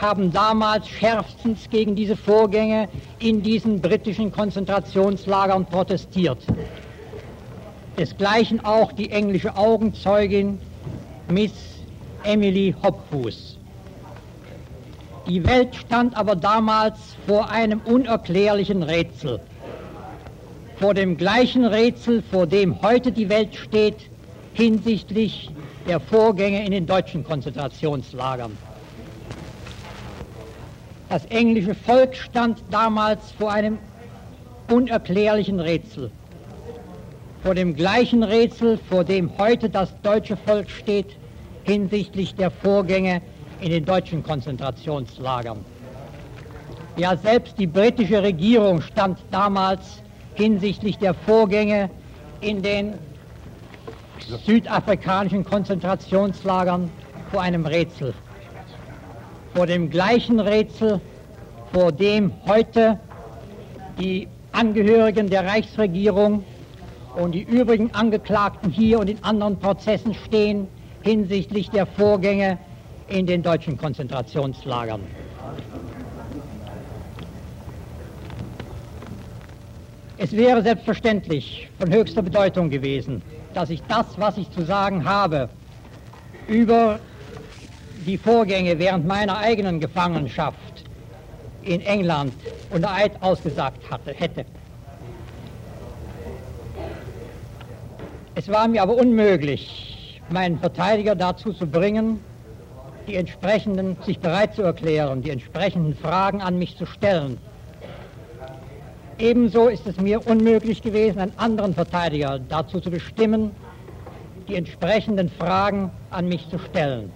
haben 0.00 0.32
damals 0.32 0.88
schärfstens 0.88 1.68
gegen 1.68 1.94
diese 1.94 2.16
Vorgänge 2.16 2.88
in 3.18 3.42
diesen 3.42 3.80
britischen 3.80 4.32
Konzentrationslagern 4.32 5.66
protestiert. 5.66 6.38
Desgleichen 7.98 8.64
auch 8.64 8.92
die 8.92 9.10
englische 9.10 9.56
Augenzeugin 9.56 10.60
Miss 11.28 11.52
Emily 12.22 12.74
Hopfuss. 12.82 13.58
Die 15.28 15.46
Welt 15.46 15.76
stand 15.76 16.16
aber 16.16 16.34
damals 16.36 16.96
vor 17.26 17.50
einem 17.50 17.80
unerklärlichen 17.84 18.82
Rätsel. 18.82 19.40
Vor 20.76 20.94
dem 20.94 21.16
gleichen 21.16 21.64
Rätsel, 21.64 22.22
vor 22.22 22.46
dem 22.46 22.80
heute 22.82 23.12
die 23.12 23.28
Welt 23.28 23.54
steht, 23.54 23.96
hinsichtlich 24.54 25.50
der 25.86 26.00
Vorgänge 26.00 26.64
in 26.64 26.72
den 26.72 26.86
deutschen 26.86 27.24
Konzentrationslagern. 27.24 28.56
Das 31.08 31.24
englische 31.26 31.74
Volk 31.74 32.16
stand 32.16 32.62
damals 32.70 33.32
vor 33.32 33.52
einem 33.52 33.78
unerklärlichen 34.70 35.60
Rätsel 35.60 36.10
vor 37.42 37.54
dem 37.54 37.74
gleichen 37.74 38.22
Rätsel, 38.22 38.78
vor 38.88 39.04
dem 39.04 39.30
heute 39.38 39.70
das 39.70 39.94
deutsche 40.02 40.36
Volk 40.36 40.70
steht 40.70 41.16
hinsichtlich 41.64 42.34
der 42.34 42.50
Vorgänge 42.50 43.22
in 43.60 43.70
den 43.70 43.84
deutschen 43.84 44.22
Konzentrationslagern. 44.22 45.64
Ja, 46.96 47.16
selbst 47.16 47.58
die 47.58 47.66
britische 47.66 48.22
Regierung 48.22 48.80
stand 48.80 49.18
damals 49.30 50.02
hinsichtlich 50.34 50.98
der 50.98 51.14
Vorgänge 51.14 51.90
in 52.40 52.62
den 52.62 52.94
südafrikanischen 54.44 55.44
Konzentrationslagern 55.44 56.90
vor 57.30 57.42
einem 57.42 57.66
Rätsel. 57.66 58.14
Vor 59.54 59.66
dem 59.66 59.90
gleichen 59.90 60.40
Rätsel, 60.40 61.00
vor 61.72 61.92
dem 61.92 62.32
heute 62.46 62.98
die 63.98 64.28
Angehörigen 64.52 65.28
der 65.30 65.44
Reichsregierung 65.46 66.44
und 67.16 67.32
die 67.32 67.42
übrigen 67.42 67.92
Angeklagten 67.94 68.70
hier 68.70 68.98
und 69.00 69.10
in 69.10 69.22
anderen 69.22 69.58
Prozessen 69.58 70.14
stehen 70.14 70.68
hinsichtlich 71.02 71.70
der 71.70 71.86
Vorgänge 71.86 72.58
in 73.08 73.26
den 73.26 73.42
deutschen 73.42 73.76
Konzentrationslagern. 73.76 75.00
Es 80.18 80.32
wäre 80.32 80.62
selbstverständlich 80.62 81.68
von 81.78 81.92
höchster 81.92 82.22
Bedeutung 82.22 82.70
gewesen, 82.70 83.22
dass 83.54 83.70
ich 83.70 83.82
das, 83.88 84.06
was 84.16 84.36
ich 84.36 84.50
zu 84.50 84.64
sagen 84.64 85.04
habe, 85.04 85.48
über 86.48 86.98
die 88.04 88.18
Vorgänge 88.18 88.78
während 88.78 89.06
meiner 89.06 89.38
eigenen 89.38 89.80
Gefangenschaft 89.80 90.84
in 91.62 91.80
England 91.82 92.32
unter 92.70 92.92
Eid 92.92 93.12
ausgesagt 93.22 93.90
hatte, 93.90 94.12
hätte. 94.12 94.44
Es 98.34 98.48
war 98.48 98.68
mir 98.68 98.82
aber 98.82 98.96
unmöglich, 98.96 100.20
meinen 100.30 100.58
Verteidiger 100.58 101.14
dazu 101.14 101.52
zu 101.52 101.66
bringen, 101.66 102.20
die 103.08 103.16
entsprechenden, 103.16 103.96
sich 104.04 104.20
bereit 104.20 104.54
zu 104.54 104.62
erklären, 104.62 105.22
die 105.22 105.30
entsprechenden 105.30 105.96
Fragen 105.96 106.42
an 106.42 106.58
mich 106.58 106.76
zu 106.76 106.86
stellen. 106.86 107.38
Ebenso 109.18 109.68
ist 109.68 109.86
es 109.86 109.98
mir 109.98 110.24
unmöglich 110.26 110.82
gewesen, 110.82 111.18
einen 111.18 111.36
anderen 111.38 111.74
Verteidiger 111.74 112.38
dazu 112.38 112.78
zu 112.78 112.90
bestimmen, 112.90 113.50
die 114.46 114.54
entsprechenden 114.54 115.28
Fragen 115.28 115.90
an 116.10 116.28
mich 116.28 116.48
zu 116.50 116.58
stellen. 116.58 117.10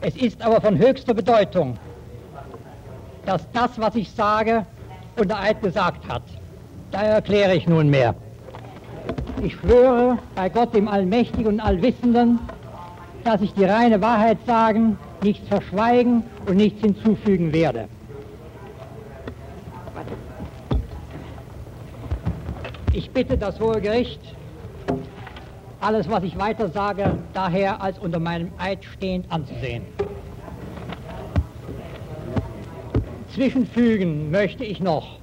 Es 0.00 0.16
ist 0.16 0.40
aber 0.40 0.60
von 0.60 0.78
höchster 0.78 1.12
Bedeutung, 1.12 1.76
dass 3.26 3.50
das, 3.52 3.78
was 3.78 3.94
ich 3.96 4.10
sage, 4.10 4.64
unter 5.16 5.38
Eid 5.38 5.60
gesagt 5.62 6.08
hat. 6.08 6.22
Daher 6.90 7.14
erkläre 7.14 7.54
ich 7.54 7.66
nunmehr. 7.66 8.14
Ich 9.42 9.54
schwöre 9.54 10.18
bei 10.34 10.48
Gott 10.48 10.74
dem 10.74 10.88
Allmächtigen 10.88 11.54
und 11.54 11.60
Allwissenden, 11.60 12.38
dass 13.24 13.40
ich 13.40 13.52
die 13.54 13.64
reine 13.64 14.00
Wahrheit 14.00 14.38
sagen, 14.46 14.98
nichts 15.22 15.48
verschweigen 15.48 16.22
und 16.46 16.56
nichts 16.56 16.80
hinzufügen 16.80 17.52
werde. 17.52 17.88
Ich 22.92 23.10
bitte 23.10 23.36
das 23.36 23.58
Hohe 23.58 23.80
Gericht, 23.80 24.20
alles, 25.80 26.08
was 26.08 26.22
ich 26.22 26.38
weiter 26.38 26.68
sage, 26.68 27.18
daher 27.32 27.82
als 27.82 27.98
unter 27.98 28.20
meinem 28.20 28.52
Eid 28.58 28.84
stehend 28.84 29.30
anzusehen. 29.32 29.82
Zwischenfügen 33.34 34.30
möchte 34.30 34.64
ich 34.64 34.80
noch 34.80 35.18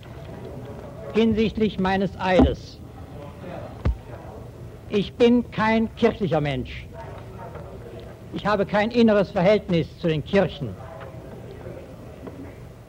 hinsichtlich 1.14 1.80
meines 1.80 2.12
Eides. 2.20 2.80
Ich 4.90 5.14
bin 5.14 5.50
kein 5.52 5.94
kirchlicher 5.96 6.42
Mensch. 6.42 6.86
Ich 8.34 8.46
habe 8.46 8.66
kein 8.66 8.92
inneres 8.92 9.32
Verhältnis 9.32 9.88
zu 10.00 10.08
den 10.08 10.24
Kirchen. 10.24 10.76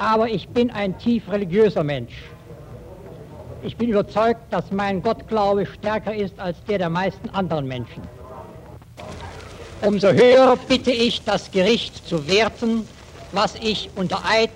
aber 0.02 0.28
ich 0.28 0.48
bin 0.48 0.70
ein 0.72 0.98
tief 0.98 1.31
religiöser 1.31 1.85
Mensch. 1.85 2.12
Ich 3.62 3.76
bin 3.76 3.90
überzeugt, 3.90 4.40
dass 4.52 4.72
mein 4.72 5.00
Gottglaube 5.00 5.64
stärker 5.64 6.12
ist 6.12 6.38
als 6.40 6.57
der 6.64 6.78
der 6.78 6.90
meisten 6.90 7.31
anderen 7.31 7.68
Menschen. 7.68 8.02
Umso 9.81 10.09
höher 10.09 10.59
bitte 10.66 10.90
ich 10.90 11.22
das 11.22 11.52
Gericht 11.52 12.07
zu 12.09 12.26
werten, 12.26 12.88
was 13.31 13.55
ich 13.55 13.90
unter 13.94 14.24
Eid, 14.24 14.50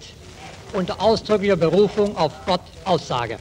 unter 0.72 1.00
ausdrücklicher 1.00 1.56
Berufung 1.56 2.16
auf 2.16 2.32
Gott 2.44 2.62
aussage. 2.84 3.38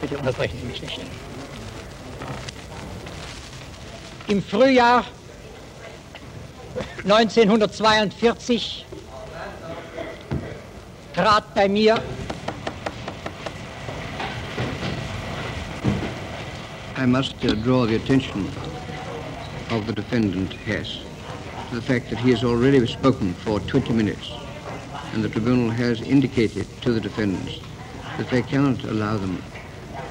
Bitte 0.00 0.18
unterbrechen 0.18 0.58
Sie 0.60 0.66
mich 0.66 0.82
nicht. 0.82 1.00
Im 4.26 4.42
Frühjahr 4.42 5.04
1942 7.04 8.84
trat 11.14 11.54
bei 11.54 11.68
mir 11.68 11.96
I 16.98 17.04
must 17.06 17.44
uh, 17.44 17.54
draw 17.54 17.86
the 17.86 17.96
attention 17.96 18.48
of 19.70 19.86
the 19.86 19.92
defendant 19.92 20.52
Hess 20.52 21.00
to 21.68 21.74
the 21.74 21.82
fact 21.82 22.10
that 22.10 22.18
he 22.18 22.30
has 22.30 22.42
already 22.42 22.86
spoken 22.86 23.34
for 23.34 23.60
20 23.60 23.92
minutes 23.92 24.30
and 25.12 25.22
the 25.22 25.28
tribunal 25.28 25.70
has 25.70 26.00
indicated 26.00 26.66
to 26.82 26.92
the 26.92 27.00
defendants 27.00 27.60
that 28.16 28.28
they 28.30 28.42
cannot 28.42 28.82
allow 28.84 29.16
them 29.16 29.42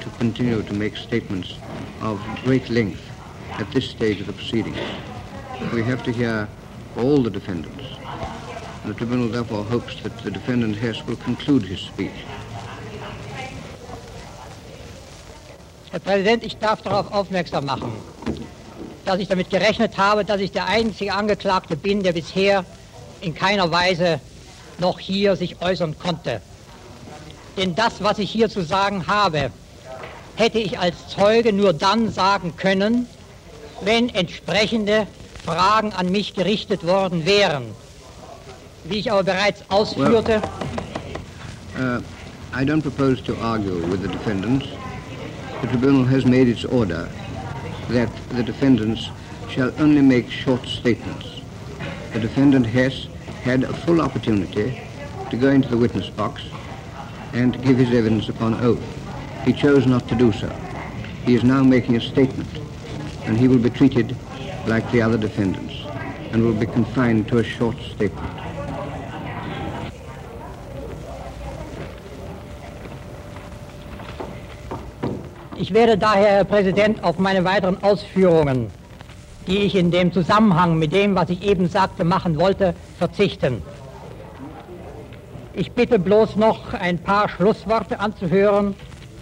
to 0.00 0.10
continue 0.18 0.62
to 0.62 0.74
make 0.74 0.96
statements 0.96 1.58
of 2.02 2.20
great 2.44 2.68
length 2.70 3.02
at 3.58 3.70
this 3.72 3.88
stage 3.90 4.20
of 4.20 4.26
the 4.26 4.32
proceedings. 4.32 4.78
We 5.72 5.82
have 5.84 6.02
to 6.04 6.12
hear 6.12 6.48
all 6.96 7.22
the 7.22 7.30
defendants. 7.30 7.84
The 8.84 8.94
tribunal 8.94 9.28
therefore 9.28 9.64
hopes 9.64 10.00
that 10.02 10.16
the 10.22 10.30
defendant 10.30 10.76
Hess 10.76 11.04
will 11.06 11.16
conclude 11.16 11.64
his 11.64 11.80
speech. 11.80 12.12
Herr 15.90 16.00
Präsident, 16.00 16.44
ich 16.44 16.58
darf 16.58 16.82
darauf 16.82 17.10
aufmerksam 17.10 17.64
machen, 17.64 17.90
dass 19.04 19.18
ich 19.18 19.28
damit 19.28 19.50
gerechnet 19.50 19.96
habe, 19.96 20.24
dass 20.24 20.40
ich 20.40 20.52
der 20.52 20.66
einzige 20.66 21.14
Angeklagte 21.14 21.74
bin, 21.74 22.02
der 22.02 22.12
bisher 22.12 22.64
in 23.22 23.34
keiner 23.34 23.70
Weise 23.70 24.20
noch 24.78 24.98
hier 24.98 25.36
sich 25.36 25.62
äußern 25.62 25.98
konnte. 25.98 26.42
Denn 27.56 27.74
das, 27.74 28.02
was 28.02 28.18
ich 28.18 28.30
hier 28.30 28.50
zu 28.50 28.62
sagen 28.62 29.06
habe, 29.06 29.50
hätte 30.36 30.58
ich 30.58 30.78
als 30.78 31.08
Zeuge 31.08 31.52
nur 31.52 31.72
dann 31.72 32.12
sagen 32.12 32.54
können, 32.56 33.08
wenn 33.80 34.10
entsprechende 34.10 35.06
Fragen 35.46 35.92
an 35.92 36.10
mich 36.10 36.34
gerichtet 36.34 36.84
worden 36.84 37.24
wären. 37.24 37.66
Wie 38.84 38.98
ich 38.98 39.12
aber 39.12 39.22
bereits 39.22 39.62
ausführte. 39.68 40.42
Well, 41.76 41.98
uh, 41.98 42.02
I 42.52 42.64
don't 42.64 42.82
propose 42.82 43.22
to 43.22 43.36
argue 43.40 43.76
with 43.90 44.02
the 44.02 44.08
defendants. 44.08 44.66
The 45.62 45.68
tribunal 45.68 46.04
has 46.04 46.24
made 46.24 46.48
its 46.48 46.64
order 46.64 47.08
that 47.90 48.08
the 48.30 48.42
defendants 48.42 49.08
shall 49.48 49.72
only 49.78 50.02
make 50.02 50.28
short 50.30 50.66
statements. 50.66 51.26
The 52.12 52.20
defendant 52.20 52.66
Hess 52.66 53.06
had 53.44 53.62
a 53.62 53.72
full 53.72 54.00
opportunity 54.00 54.82
to 55.30 55.36
go 55.36 55.50
into 55.50 55.68
the 55.68 55.76
witness 55.76 56.10
box 56.10 56.42
and 57.32 57.52
to 57.52 57.58
give 57.60 57.78
his 57.78 57.92
evidence 57.92 58.28
upon 58.28 58.54
oath. 58.54 58.82
He 59.44 59.52
chose 59.52 59.86
not 59.86 60.08
to 60.08 60.16
do 60.16 60.32
so. 60.32 60.48
He 61.24 61.34
is 61.34 61.44
now 61.44 61.62
making 61.62 61.96
a 61.96 62.00
statement, 62.00 62.48
and 63.26 63.36
he 63.36 63.46
will 63.46 63.58
be 63.58 63.70
treated 63.70 64.16
like 64.66 64.90
the 64.90 65.00
other 65.02 65.18
defendants 65.18 65.74
and 66.32 66.42
will 66.42 66.52
be 66.52 66.66
confined 66.66 67.28
to 67.28 67.38
a 67.38 67.44
short 67.44 67.76
statement. 67.94 68.36
Ich 75.58 75.72
werde 75.72 75.96
daher, 75.96 76.28
Herr 76.28 76.44
Präsident, 76.44 77.02
auf 77.02 77.18
meine 77.18 77.44
weiteren 77.44 77.82
Ausführungen, 77.82 78.70
die 79.46 79.58
ich 79.58 79.74
in 79.74 79.90
dem 79.90 80.12
Zusammenhang 80.12 80.78
mit 80.78 80.92
dem, 80.92 81.14
was 81.14 81.30
ich 81.30 81.42
eben 81.42 81.68
sagte, 81.68 82.04
machen 82.04 82.38
wollte, 82.38 82.74
verzichten. 82.98 83.62
Ich 85.54 85.72
bitte 85.72 85.98
bloß 85.98 86.36
noch 86.36 86.74
ein 86.74 86.98
paar 86.98 87.30
Schlussworte 87.30 87.98
anzuhören, 87.98 88.74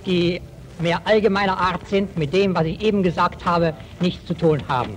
die 0.05 0.41
mehr 0.81 1.03
allgemeiner 1.05 1.57
Art 1.57 1.87
sind, 1.87 2.19
mit 2.19 2.33
dem, 2.33 2.55
was 2.57 2.65
ich 2.65 2.83
eben 2.83 3.05
gesagt 3.05 3.45
habe, 3.45 3.75
nichts 4.01 4.27
zu 4.27 4.35
tun 4.35 4.61
haben. 4.69 4.97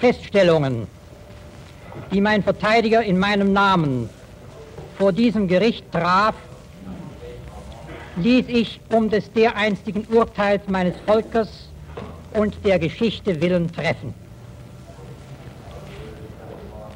Feststellungen, 0.00 0.86
die 2.12 2.20
mein 2.20 2.42
Verteidiger 2.42 3.02
in 3.02 3.18
meinem 3.18 3.52
Namen 3.52 4.08
vor 4.96 5.12
diesem 5.12 5.48
Gericht 5.48 5.90
traf, 5.92 6.34
ließ 8.16 8.46
ich 8.48 8.80
um 8.90 9.10
des 9.10 9.32
dereinstigen 9.32 10.06
Urteils 10.10 10.62
meines 10.68 10.94
Volkes 11.06 11.68
und 12.34 12.54
der 12.64 12.78
Geschichte 12.78 13.40
willen 13.40 13.72
treffen. 13.72 14.14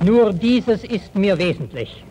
Nur 0.05 0.33
dieses 0.33 0.83
ist 0.83 1.15
mir 1.15 1.38
wesentlich. 1.38 2.05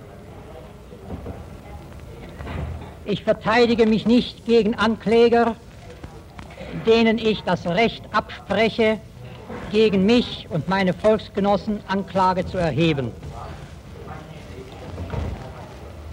Ich 3.06 3.24
verteidige 3.24 3.86
mich 3.86 4.06
nicht 4.06 4.46
gegen 4.46 4.76
Ankläger, 4.76 5.56
denen 6.86 7.18
ich 7.18 7.42
das 7.44 7.66
Recht 7.66 8.04
abspreche, 8.14 9.00
gegen 9.72 10.06
mich 10.06 10.48
und 10.50 10.68
meine 10.68 10.94
Volksgenossen 10.94 11.80
Anklage 11.88 12.46
zu 12.46 12.58
erheben. 12.58 13.12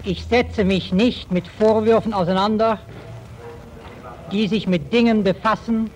Ich 0.03 0.25
setze 0.25 0.63
mich 0.63 0.93
nicht 0.93 1.31
mit 1.31 1.47
Vorwürfen 1.47 2.13
auseinander, 2.13 2.79
die 4.31 4.47
sich 4.47 4.67
mit 4.67 4.93
Dingen 4.93 5.23
befassen, 5.23 5.89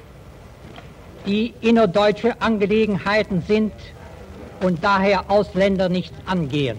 die 1.25 1.53
innerdeutsche 1.61 2.41
Angelegenheiten 2.41 3.41
sind 3.47 3.73
und 4.61 4.83
daher 4.83 5.29
Ausländer 5.31 5.87
nichts 5.89 6.15
angehen. 6.25 6.77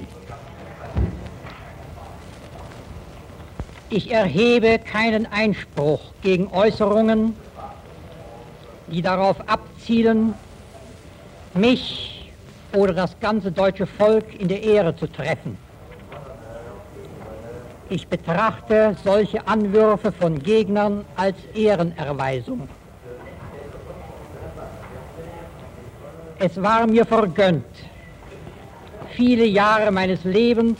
Ich 3.90 4.10
erhebe 4.10 4.78
keinen 4.78 5.26
Einspruch 5.26 6.00
gegen 6.22 6.48
Äußerungen, 6.48 7.36
die 8.88 9.02
darauf 9.02 9.48
abzielen, 9.48 10.34
mich 11.54 12.32
oder 12.72 12.92
das 12.92 13.18
ganze 13.20 13.52
deutsche 13.52 13.86
Volk 13.86 14.38
in 14.38 14.48
der 14.48 14.62
Ehre 14.62 14.96
zu 14.96 15.06
treffen. 15.06 15.56
Ich 17.90 18.08
betrachte 18.08 18.96
solche 19.04 19.46
Anwürfe 19.46 20.10
von 20.10 20.42
Gegnern 20.42 21.04
als 21.16 21.36
Ehrenerweisung. 21.54 22.68
Es 26.38 26.60
war 26.60 26.86
mir 26.86 27.04
vergönnt, 27.04 27.64
viele 29.14 29.44
Jahre 29.44 29.90
meines 29.92 30.24
Lebens 30.24 30.78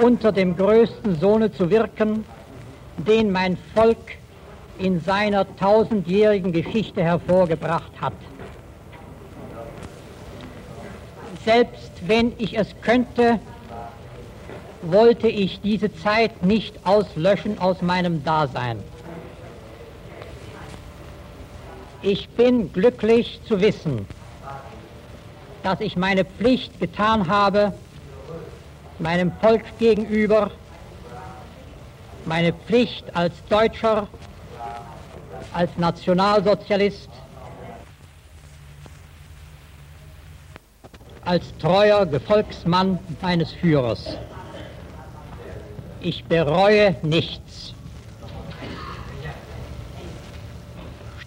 unter 0.00 0.30
dem 0.30 0.56
größten 0.56 1.18
Sohne 1.18 1.50
zu 1.50 1.70
wirken, 1.70 2.24
den 2.98 3.32
mein 3.32 3.56
Volk 3.74 4.18
in 4.78 5.00
seiner 5.00 5.44
tausendjährigen 5.56 6.52
Geschichte 6.52 7.02
hervorgebracht 7.02 7.92
hat. 8.00 8.12
Selbst 11.44 11.92
wenn 12.06 12.32
ich 12.38 12.56
es 12.56 12.68
könnte, 12.80 13.38
wollte 14.82 15.28
ich 15.28 15.60
diese 15.60 15.94
Zeit 15.94 16.42
nicht 16.42 16.74
auslöschen 16.86 17.58
aus 17.58 17.82
meinem 17.82 18.24
Dasein. 18.24 18.82
Ich 22.02 22.28
bin 22.30 22.72
glücklich 22.72 23.40
zu 23.46 23.60
wissen, 23.60 24.06
dass 25.62 25.80
ich 25.80 25.96
meine 25.96 26.24
Pflicht 26.24 26.78
getan 26.80 27.28
habe, 27.28 27.72
meinem 28.98 29.32
Volk 29.40 29.64
gegenüber, 29.78 30.50
meine 32.26 32.52
Pflicht 32.52 33.04
als 33.14 33.34
Deutscher, 33.48 34.06
als 35.52 35.70
Nationalsozialist, 35.76 37.08
als 41.24 41.44
treuer 41.58 42.06
Gefolgsmann 42.06 42.98
meines 43.22 43.52
Führers. 43.52 44.16
Ich 46.00 46.24
bereue 46.24 46.96
nichts. 47.02 47.74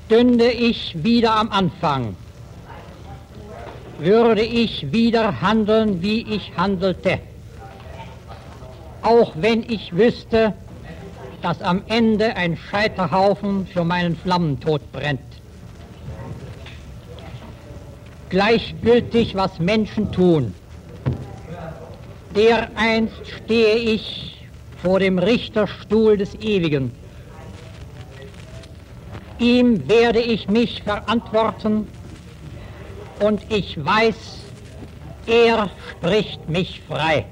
Stünde 0.05 0.51
ich 0.51 1.03
wieder 1.03 1.35
am 1.35 1.51
Anfang, 1.51 2.15
würde 3.97 4.43
ich 4.43 4.91
wieder 4.91 5.41
handeln, 5.41 6.01
wie 6.01 6.21
ich 6.21 6.55
handelte. 6.55 7.19
Auch 9.01 9.33
wenn 9.35 9.63
ich 9.63 9.95
wüsste, 9.95 10.53
dass 11.41 11.61
am 11.61 11.83
Ende 11.87 12.35
ein 12.35 12.55
Scheiterhaufen 12.55 13.67
für 13.67 13.83
meinen 13.83 14.15
Flammentod 14.15 14.91
brennt. 14.91 15.36
Gleichgültig, 18.29 19.35
was 19.35 19.59
Menschen 19.59 20.11
tun. 20.11 20.53
Dereinst 22.35 23.15
stehe 23.43 23.75
ich 23.75 24.47
vor 24.81 24.99
dem 24.99 25.17
Richterstuhl 25.19 26.17
des 26.17 26.35
Ewigen. 26.35 26.91
Ihm 29.39 29.87
werde 29.87 30.19
ich 30.19 30.47
mich 30.47 30.83
verantworten 30.83 31.87
und 33.19 33.41
ich 33.49 33.83
weiß, 33.83 34.15
er 35.27 35.69
spricht 35.91 36.47
mich 36.49 36.81
frei. 36.87 37.25